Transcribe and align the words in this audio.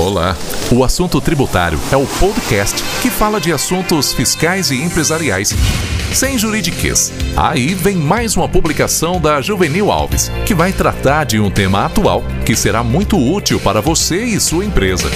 Olá! 0.00 0.34
O 0.76 0.82
Assunto 0.82 1.20
Tributário 1.20 1.78
é 1.92 1.96
o 1.96 2.04
podcast 2.18 2.82
que 3.00 3.08
fala 3.08 3.40
de 3.40 3.52
assuntos 3.52 4.12
fiscais 4.12 4.72
e 4.72 4.82
empresariais 4.82 5.50
sem 6.12 6.36
juridiquês. 6.36 7.12
Aí 7.36 7.74
vem 7.74 7.94
mais 7.94 8.36
uma 8.36 8.48
publicação 8.48 9.20
da 9.20 9.40
Juvenil 9.40 9.92
Alves, 9.92 10.32
que 10.44 10.52
vai 10.52 10.72
tratar 10.72 11.22
de 11.22 11.38
um 11.38 11.48
tema 11.48 11.86
atual 11.86 12.22
que 12.44 12.56
será 12.56 12.82
muito 12.82 13.16
útil 13.16 13.60
para 13.60 13.80
você 13.80 14.24
e 14.24 14.40
sua 14.40 14.64
empresa. 14.64 15.06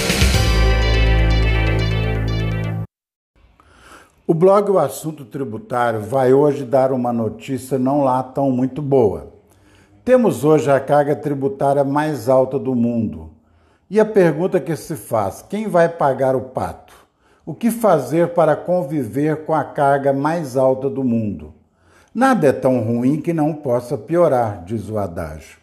O 4.25 4.33
blog 4.33 4.71
O 4.71 4.79
Assunto 4.79 5.25
Tributário 5.25 5.99
vai 5.99 6.31
hoje 6.31 6.63
dar 6.63 6.93
uma 6.93 7.11
notícia 7.11 7.77
não 7.77 8.05
lá 8.05 8.23
tão 8.23 8.49
muito 8.49 8.81
boa. 8.81 9.27
Temos 10.05 10.45
hoje 10.45 10.71
a 10.71 10.79
carga 10.79 11.17
tributária 11.17 11.83
mais 11.83 12.29
alta 12.29 12.57
do 12.57 12.73
mundo 12.73 13.28
e 13.89 13.99
a 13.99 14.05
pergunta 14.05 14.59
que 14.59 14.75
se 14.75 14.95
faz: 14.95 15.43
quem 15.49 15.67
vai 15.67 15.89
pagar 15.89 16.35
o 16.35 16.41
pato? 16.41 16.93
O 17.45 17.55
que 17.55 17.71
fazer 17.71 18.33
para 18.33 18.55
conviver 18.55 19.45
com 19.45 19.55
a 19.55 19.63
carga 19.63 20.13
mais 20.13 20.55
alta 20.55 20.87
do 20.89 21.03
mundo? 21.03 21.55
Nada 22.13 22.47
é 22.47 22.51
tão 22.51 22.79
ruim 22.81 23.19
que 23.19 23.33
não 23.33 23.53
possa 23.53 23.97
piorar, 23.97 24.63
diz 24.63 24.89
o 24.89 24.97
adágio. 24.99 25.57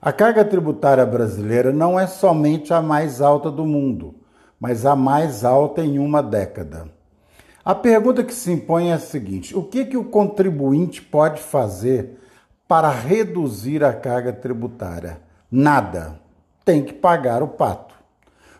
A 0.00 0.12
carga 0.12 0.44
tributária 0.44 1.06
brasileira 1.06 1.72
não 1.72 1.98
é 1.98 2.08
somente 2.08 2.74
a 2.74 2.82
mais 2.82 3.20
alta 3.20 3.50
do 3.50 3.64
mundo, 3.64 4.16
mas 4.58 4.84
a 4.84 4.96
mais 4.96 5.44
alta 5.44 5.80
em 5.82 6.00
uma 6.00 6.20
década. 6.20 6.88
A 7.64 7.76
pergunta 7.76 8.24
que 8.24 8.34
se 8.34 8.50
impõe 8.50 8.90
é 8.90 8.94
a 8.94 8.98
seguinte: 8.98 9.56
o 9.56 9.62
que, 9.62 9.84
que 9.84 9.96
o 9.96 10.04
contribuinte 10.04 11.00
pode 11.00 11.40
fazer 11.40 12.18
para 12.66 12.90
reduzir 12.90 13.84
a 13.84 13.92
carga 13.92 14.32
tributária? 14.32 15.20
Nada 15.48 16.20
tem 16.64 16.82
que 16.82 16.92
pagar 16.92 17.42
o 17.42 17.48
pato. 17.48 17.94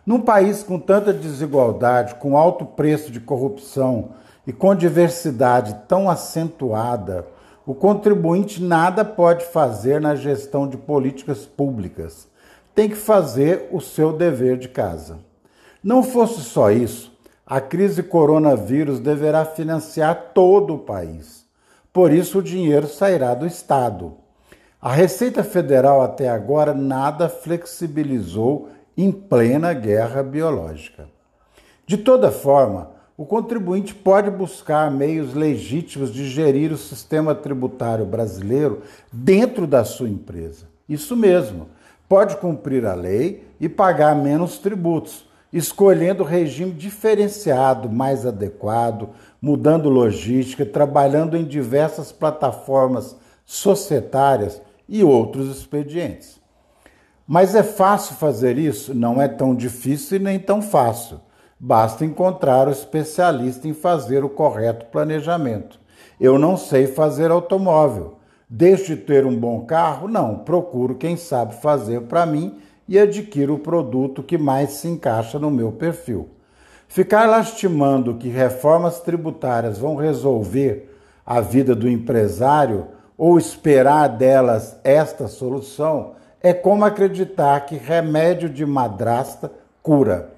Num 0.05 0.21
país 0.21 0.63
com 0.63 0.79
tanta 0.79 1.13
desigualdade, 1.13 2.17
com 2.17 2.37
alto 2.37 2.65
preço 2.65 3.13
de 3.13 3.21
corrupção 3.21 4.11
e 4.47 4.53
com 4.53 4.75
diversidade 4.75 5.77
tão 5.87 6.11
acentuada, 6.11 7.27
o 7.65 7.75
contribuinte 7.75 8.61
nada 8.61 9.05
pode 9.05 9.45
fazer 9.45 10.01
na 10.01 10.17
gestão 10.17 10.67
de 10.67 10.77
políticas 10.77 11.47
públicas. 11.47 12.27
Tem 12.75 12.89
que 12.89 12.97
fazer 12.97 13.69
o 13.71 13.81
seu 13.81 14.13
dever 14.13 14.59
de 14.59 14.69
casa. 14.69 15.19
Não 15.83 16.03
fosse 16.03 16.41
só 16.41 16.73
isso, 16.73 17.13
a 17.47 17.61
crise 17.61 18.03
coronavírus 18.03 18.99
deverá 18.99 19.45
financiar 19.45 20.33
todo 20.35 20.75
o 20.75 20.79
país. 20.79 21.45
Por 21.93 22.13
isso, 22.13 22.39
o 22.39 22.43
dinheiro 22.43 22.89
sairá 22.89 23.35
do 23.35 23.47
Estado. 23.47 24.15
A 24.85 24.91
Receita 24.91 25.45
Federal 25.45 26.03
até 26.03 26.29
agora 26.29 26.75
nada 26.75 27.29
flexibilizou 27.29 28.69
em 28.97 29.13
plena 29.13 29.73
guerra 29.73 30.25
biológica. 30.25 31.07
De 31.87 31.97
toda 31.97 32.33
forma, 32.33 32.91
o 33.17 33.25
contribuinte 33.25 33.95
pode 33.95 34.29
buscar 34.29 34.91
meios 34.91 35.35
legítimos 35.35 36.13
de 36.13 36.29
gerir 36.29 36.73
o 36.73 36.77
sistema 36.77 37.33
tributário 37.33 38.05
brasileiro 38.05 38.83
dentro 39.13 39.69
da 39.69 39.85
sua 39.85 40.09
empresa. 40.09 40.67
Isso 40.89 41.17
mesmo, 41.17 41.69
pode 42.09 42.37
cumprir 42.39 42.85
a 42.85 42.95
lei 42.95 43.47
e 43.61 43.69
pagar 43.69 44.17
menos 44.17 44.59
tributos, 44.59 45.25
escolhendo 45.53 46.25
regime 46.25 46.73
diferenciado, 46.73 47.89
mais 47.89 48.27
adequado, 48.27 49.11
mudando 49.41 49.89
logística, 49.89 50.67
trabalhando 50.67 51.37
em 51.37 51.45
diversas 51.45 52.11
plataformas 52.11 53.15
societárias 53.47 54.61
e 54.89 55.03
outros 55.03 55.49
expedientes. 55.57 56.41
Mas 57.27 57.55
é 57.55 57.63
fácil 57.63 58.17
fazer 58.17 58.59
isso? 58.59 58.95
Não 58.95 59.21
é 59.21 59.29
tão 59.29 59.55
difícil 59.55 60.19
e 60.19 60.21
nem 60.21 60.39
tão 60.39 60.61
fácil. 60.61 61.21
Basta 61.59 62.05
encontrar 62.05 62.67
o 62.67 62.73
especialista 62.73 63.69
em 63.69 63.73
fazer 63.73 64.25
o 64.25 64.29
correto 64.29 64.87
planejamento. 64.87 65.81
Eu 66.21 66.39
não 66.39 66.57
sei 66.57 66.87
fazer 66.87 67.31
automóvel. 67.31 68.19
Deixo 68.49 68.95
de 68.95 68.97
ter 68.97 69.25
um 69.25 69.35
bom 69.35 69.65
carro? 69.65 70.09
Não, 70.09 70.41
procuro 70.41 70.97
quem 70.97 71.17
sabe 71.17 71.55
fazer 71.55 72.03
para 72.03 72.27
mim 72.27 72.59
e 72.87 72.99
adquiro 72.99 73.55
o 73.55 73.59
produto 73.59 74.23
que 74.23 74.37
mais 74.37 74.73
se 74.73 74.89
encaixa 74.89 75.39
no 75.39 75.51
meu 75.51 75.73
perfil. 75.73 76.29
Ficar 76.87 77.27
lastimando 77.27 78.17
que 78.17 78.29
reformas 78.29 79.01
tributárias 79.01 79.79
vão 79.79 79.97
resolver 79.97 80.95
a 81.25 81.41
vida 81.41 81.75
do 81.75 81.89
empresário 81.89 82.89
ou 83.23 83.39
esperar 83.39 84.09
delas 84.09 84.77
esta 84.83 85.29
solução 85.29 86.15
é 86.43 86.53
como 86.53 86.85
acreditar 86.85 87.61
que 87.61 87.77
remédio 87.77 88.49
de 88.49 88.67
madrasta 88.67 89.49
cura. 89.81 90.33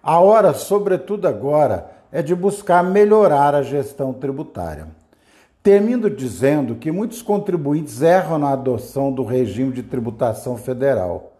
A 0.00 0.20
hora, 0.20 0.54
sobretudo 0.54 1.26
agora, 1.26 1.90
é 2.12 2.22
de 2.22 2.32
buscar 2.32 2.84
melhorar 2.84 3.56
a 3.56 3.62
gestão 3.62 4.12
tributária. 4.12 4.86
Termino 5.64 6.08
dizendo 6.08 6.76
que 6.76 6.92
muitos 6.92 7.22
contribuintes 7.22 8.00
erram 8.02 8.38
na 8.38 8.52
adoção 8.52 9.10
do 9.10 9.24
regime 9.24 9.72
de 9.72 9.82
tributação 9.82 10.56
federal. 10.56 11.32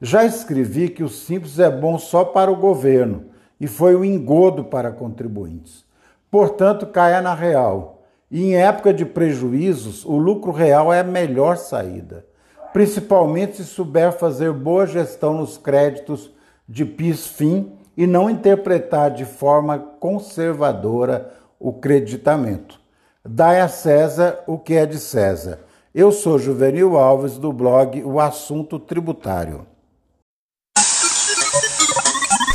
Já 0.00 0.24
escrevi 0.24 0.88
que 0.88 1.04
o 1.04 1.10
simples 1.10 1.58
é 1.58 1.70
bom 1.70 1.98
só 1.98 2.24
para 2.24 2.50
o 2.50 2.56
governo 2.56 3.26
e 3.60 3.66
foi 3.66 3.94
um 3.94 4.02
engodo 4.02 4.64
para 4.64 4.92
contribuintes. 4.92 5.84
Portanto, 6.30 6.86
caia 6.86 7.20
na 7.20 7.34
real. 7.34 8.01
E 8.32 8.44
em 8.46 8.56
época 8.56 8.94
de 8.94 9.04
prejuízos, 9.04 10.06
o 10.06 10.16
lucro 10.16 10.52
real 10.52 10.90
é 10.90 11.00
a 11.00 11.04
melhor 11.04 11.58
saída, 11.58 12.24
principalmente 12.72 13.58
se 13.58 13.64
souber 13.64 14.10
fazer 14.10 14.50
boa 14.54 14.86
gestão 14.86 15.34
nos 15.34 15.58
créditos 15.58 16.32
de 16.66 16.86
PIS-FIM 16.86 17.70
e 17.94 18.06
não 18.06 18.30
interpretar 18.30 19.10
de 19.10 19.26
forma 19.26 19.78
conservadora 19.78 21.30
o 21.60 21.74
creditamento. 21.74 22.80
Dai 23.22 23.60
a 23.60 23.68
César 23.68 24.42
o 24.46 24.58
que 24.58 24.76
é 24.76 24.86
de 24.86 24.98
César. 24.98 25.58
Eu 25.94 26.10
sou 26.10 26.38
Juvenil 26.38 26.96
Alves 26.96 27.36
do 27.36 27.52
blog 27.52 28.02
O 28.02 28.18
Assunto 28.18 28.78
Tributário. 28.78 29.66